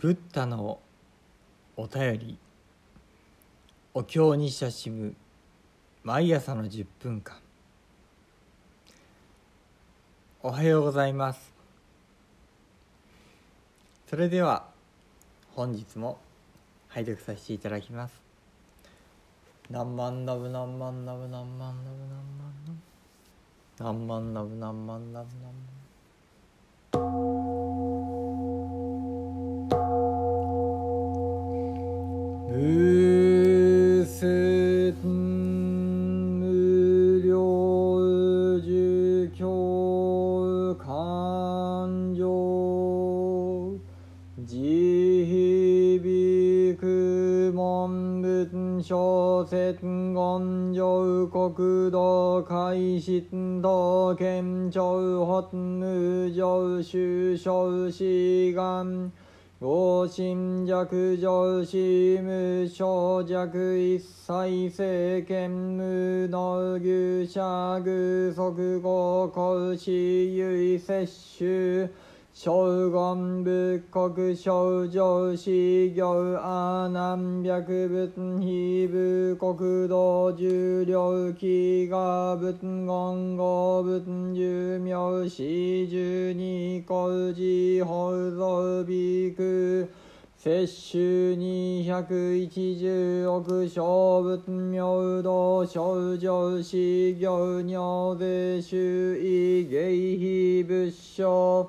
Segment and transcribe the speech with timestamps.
[0.00, 0.80] ブッダの
[1.76, 2.38] お便り
[3.92, 5.14] お経に親しむ
[6.02, 7.36] 毎朝の10分間。
[10.42, 11.52] おはようございます。
[14.08, 14.64] それでは
[15.54, 16.16] 本日も
[16.88, 18.22] 拝読させていただきます。
[19.68, 22.72] 何万ナブ何万ナブ何万ナブ何万ナ
[23.76, 25.79] ブ何万ナブ何万ナブ何万
[32.52, 34.92] 無線
[36.40, 38.00] 無料
[38.58, 43.78] 受教感情
[44.38, 49.76] 自響く文文書宣
[50.12, 59.12] 言上国土開新道県庁発無上首相志願
[59.62, 61.76] 合心弱上司
[62.22, 71.90] 無症弱一切政権無能牛者偶足合公私有摂取
[72.42, 72.54] 将
[72.90, 89.86] 軍仏国症状死行阿南百仏非部国道重量気が仏言語仏寿命死十二古事法蔵美空
[90.38, 96.78] 摂取二百一十億小仏明道症状死
[97.18, 101.68] 行尿税収異芸非仏性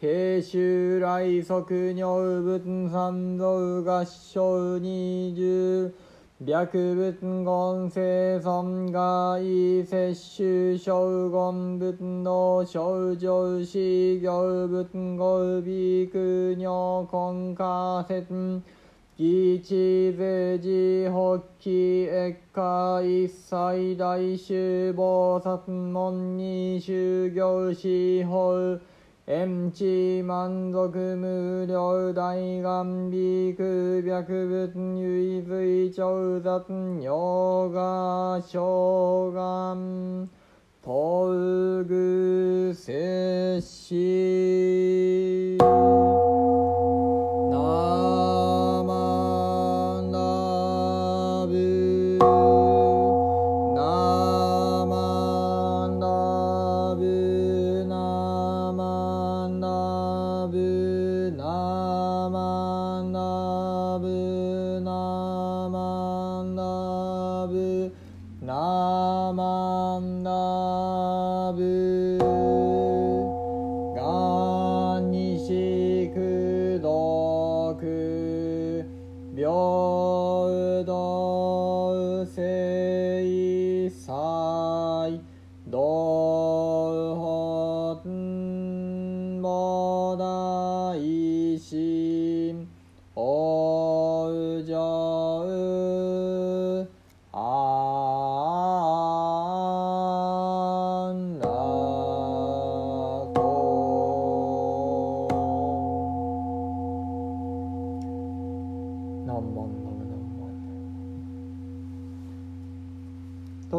[0.00, 5.92] 慶州来即尿仏三蔵合唱二十
[6.38, 9.42] 白仏言生尊外
[9.84, 18.62] 摂取将言仏の症状死行仏語美空尿根下説
[19.18, 28.80] 義地税事発起越下一切大衆菩薩門に修行し法
[29.32, 36.64] 縁地満足無量大願美空白仏唯随長雑
[36.98, 40.28] 尿が障眼
[40.82, 45.58] 東具摂し
[68.42, 70.30] ナマンダ
[71.56, 72.39] ブ。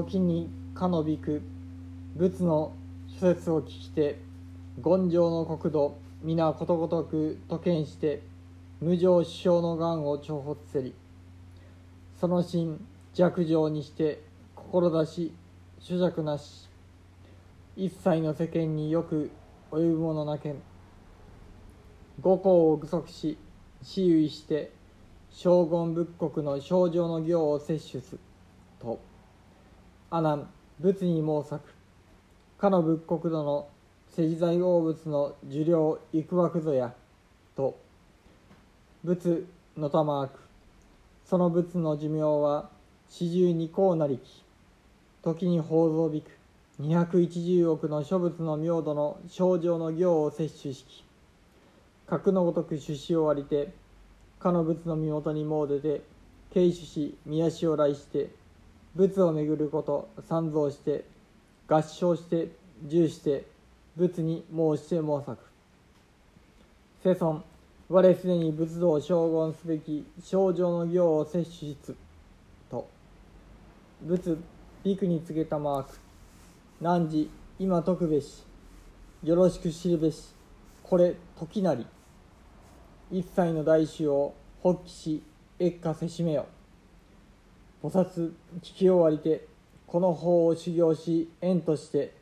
[0.04, 1.44] 時にかのびく
[2.16, 2.74] 仏の
[3.08, 4.20] 諸説を聞きて
[4.84, 8.24] 権上の国土皆ことごとく都見して
[8.80, 10.96] 無常首相の願を重発せり
[12.20, 14.24] その心弱情にして
[14.56, 15.32] 志
[15.80, 16.68] 主弱なし
[17.76, 19.30] 一切の世間によく
[19.72, 20.56] 及ぶものなけん
[22.22, 23.38] 五行を具足し
[23.84, 24.72] 私有して
[25.30, 28.16] 将軍仏国の症状の行を摂取す
[28.80, 29.11] と。
[30.14, 30.46] 阿南
[30.82, 31.64] 仏に申作
[32.58, 33.70] かの仏国土の
[34.12, 36.94] 石材王物の受領幾枠ぞや
[37.56, 37.78] と。
[39.06, 39.46] 仏
[39.78, 40.38] のたまく
[41.26, 42.70] その仏の寿命は
[43.10, 44.44] 四十二項なりき。
[45.24, 46.30] 時に宝蔵びく。
[46.78, 51.06] 二百一十億の諸仏の明度の症状の行を摂取しき。
[52.06, 53.72] 格のごとく出資を割りて
[54.42, 56.02] かの仏の身元に詣でて
[56.54, 58.41] 慶主し宮しを来して
[58.96, 61.06] 仏を巡ること三蔵して
[61.68, 62.50] 合唱して
[62.86, 63.46] 従して
[63.98, 65.38] 仏に申して申作
[67.04, 67.44] 世尊
[67.94, 71.94] 我すでに仏道を称言すべき症状の行を摂取しつ
[72.70, 72.88] と。
[74.02, 74.38] 仏
[74.86, 76.00] ビクに告げたマーク。
[76.80, 77.28] 汝
[77.60, 78.44] 今解くべし。
[79.26, 80.24] よろしく知るべし。
[80.84, 81.86] これ時なり。
[83.12, 84.34] 一切の大種を
[84.64, 85.24] 発起し
[85.60, 86.46] 越下せしめよ。
[87.82, 89.46] 菩薩聞き終わりて
[89.88, 92.14] この法を修行し縁として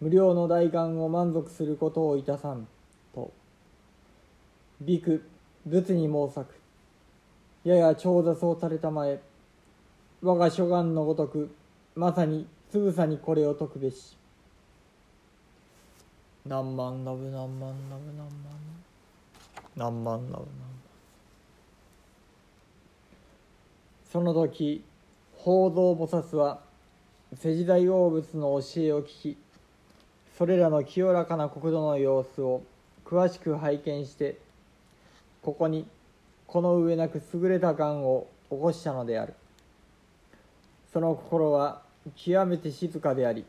[0.00, 2.66] 無料の大願を満足することをいたさん
[3.14, 3.32] と。
[4.80, 5.24] 美句
[5.66, 6.52] 仏に申作
[7.64, 9.20] やや長雑をされたまえ
[10.22, 11.54] 我が諸願のごとく
[11.94, 14.16] まさにつぶさにこれを説くべし。
[16.46, 18.28] 何万ラブ何万ラブ何万
[19.76, 20.83] 何万ラブ何万。
[24.14, 24.84] その時
[25.38, 26.60] 法蔵菩薩は
[27.36, 29.36] 世辞大王仏の教えを聞き
[30.38, 32.62] それらの清らかな国土の様子を
[33.04, 34.38] 詳しく拝見して
[35.42, 35.84] ここに
[36.46, 39.34] この上なく優れた願を起こしたのである。
[40.92, 41.82] その心は
[42.14, 43.44] 極めて静かであり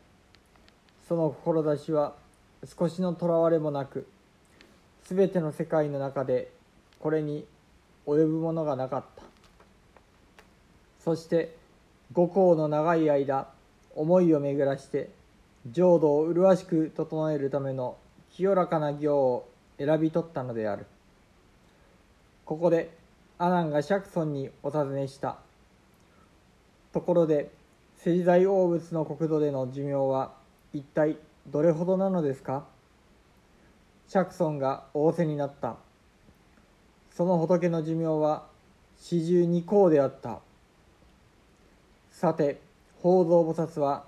[1.07, 2.15] その志は
[2.65, 4.07] 少しのとらわれもなく
[5.03, 6.49] 全ての世界の中で
[6.99, 7.45] これに
[8.07, 9.34] 及ぶものがなかった。
[11.05, 11.55] そして
[12.13, 13.47] 五行の長い間
[13.95, 15.09] 思いを巡らして
[15.71, 17.95] 浄土を麗しく整えるための
[18.33, 19.47] 清らかな行を
[19.77, 20.87] 選び取ったのである。
[22.43, 22.91] ここで
[23.37, 25.37] 阿南が釈尊にお尋ねした。
[26.91, 27.51] ところで
[27.97, 30.33] 世辞大王仏の国土での寿命は
[30.73, 31.17] 一体
[31.47, 32.65] どれほどなのですか？
[34.07, 35.75] 釈尊が仰せになった。
[37.11, 38.47] その仏の寿命は
[38.97, 40.39] 四十二項であった。
[42.15, 42.61] さて
[43.01, 44.05] 法蔵菩薩は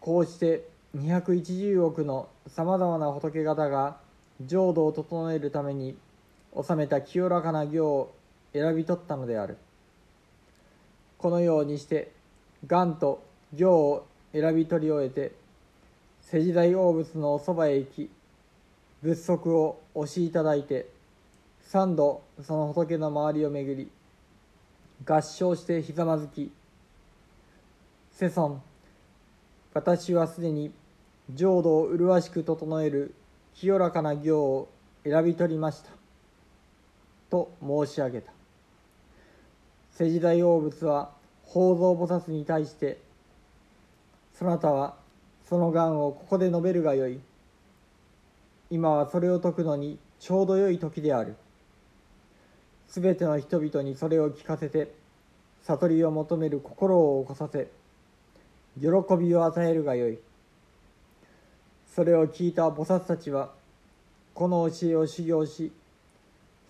[0.00, 3.98] こうして210億のさまざまな仏方が
[4.44, 5.96] 浄土を整えるために
[6.60, 8.14] 収めた清らかな行を
[8.52, 9.56] 選び取ったのである。
[11.18, 12.10] このようにして
[12.66, 13.22] 願と
[13.54, 15.32] 行を選び取り終えて
[16.20, 18.10] 世辞大王仏のおそばへ行き
[19.02, 20.88] 仏足を押しいただいて
[21.60, 23.88] 三度その仏の周りを巡り
[25.06, 26.50] 合唱してひざまずき
[28.20, 28.60] 世尊
[29.74, 30.72] 私はすでに
[31.32, 33.14] 浄土を麗しく整える
[33.54, 34.68] 清らかな行を
[35.04, 35.90] 選び取りました。
[37.30, 38.32] と申し上げた。
[39.92, 41.12] 世辞大王仏は
[41.44, 42.98] 法蔵菩薩に対して
[44.34, 44.96] そなたは
[45.48, 47.20] その願をここで述べるがよい。
[48.72, 51.36] 今はそれを解くのにちょうどよい時である。
[52.88, 54.92] すべての人々にそれを聞かせて
[55.62, 57.68] 悟りを求める心を起こさせ
[58.80, 60.18] 喜びを与えるがよい。
[61.94, 63.50] それを聞いた菩薩たちは
[64.34, 65.72] この教えを修行し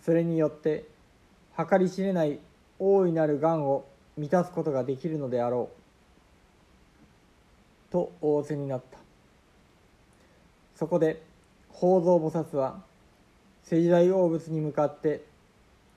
[0.02, 0.84] それによって
[1.56, 2.38] 計り知れない
[2.78, 3.84] 大いなる願を
[4.16, 5.68] 満たすことができるのであろ
[7.90, 7.92] う。
[7.92, 8.98] と仰せになった。
[10.76, 11.22] そこで
[11.70, 12.80] 法蔵菩薩は
[13.64, 15.24] 世辞大王仏に向かって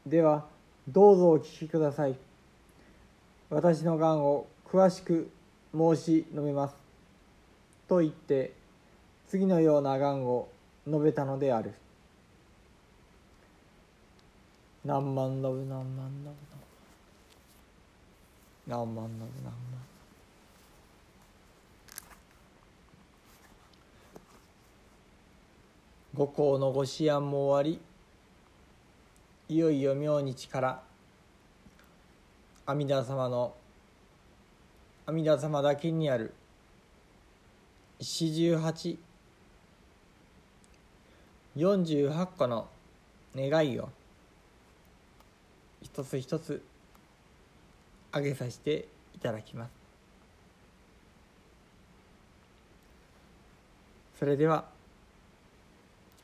[0.05, 0.45] では
[0.87, 2.15] どうぞお聞きください。
[3.49, 5.29] 私の願を詳しく
[5.73, 6.75] 申し述べます
[7.87, 8.53] と言って
[9.29, 10.49] 次のような願を
[10.87, 11.73] 述べたのである
[14.83, 16.51] 何万ラブ何万ラブ
[18.67, 19.81] 何万ラブ何万
[26.13, 27.79] 五行のご思案も終わり
[29.47, 30.81] いよいよ明日から
[32.65, 33.53] 阿弥陀様の
[35.11, 36.33] 阿弥陀様だけにある。
[37.99, 38.97] 四十八。
[41.57, 42.69] 48個の
[43.35, 43.89] 願いを。
[45.81, 46.63] 一つ一つ。
[48.11, 49.71] 挙げさせていただきます。
[54.17, 54.63] それでは。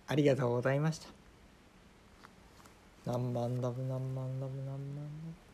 [0.07, 1.09] ありがとうございました。
[3.05, 4.65] 何万ラブ何万ラブ何
[4.95, 5.46] 万